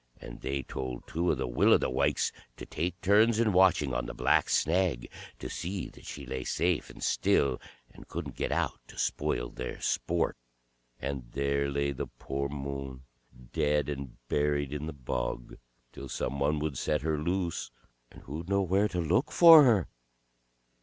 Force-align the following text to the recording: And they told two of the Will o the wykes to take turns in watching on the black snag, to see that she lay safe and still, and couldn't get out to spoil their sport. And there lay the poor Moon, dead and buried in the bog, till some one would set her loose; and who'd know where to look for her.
And 0.19 0.41
they 0.41 0.63
told 0.63 1.05
two 1.05 1.29
of 1.31 1.37
the 1.37 1.45
Will 1.47 1.75
o 1.75 1.77
the 1.77 1.91
wykes 1.91 2.31
to 2.57 2.65
take 2.65 2.99
turns 3.01 3.39
in 3.39 3.53
watching 3.53 3.93
on 3.93 4.07
the 4.07 4.15
black 4.15 4.49
snag, 4.49 5.07
to 5.37 5.47
see 5.47 5.89
that 5.89 6.07
she 6.07 6.25
lay 6.25 6.43
safe 6.43 6.89
and 6.89 7.03
still, 7.03 7.61
and 7.93 8.07
couldn't 8.07 8.35
get 8.35 8.51
out 8.51 8.79
to 8.87 8.97
spoil 8.97 9.51
their 9.51 9.79
sport. 9.79 10.37
And 10.99 11.29
there 11.33 11.69
lay 11.69 11.91
the 11.91 12.07
poor 12.07 12.49
Moon, 12.49 13.03
dead 13.53 13.89
and 13.89 14.17
buried 14.27 14.73
in 14.73 14.87
the 14.87 14.91
bog, 14.93 15.59
till 15.93 16.09
some 16.09 16.39
one 16.39 16.57
would 16.57 16.79
set 16.79 17.03
her 17.03 17.19
loose; 17.19 17.69
and 18.09 18.23
who'd 18.23 18.49
know 18.49 18.63
where 18.63 18.87
to 18.87 18.99
look 18.99 19.31
for 19.31 19.63
her. 19.65 19.87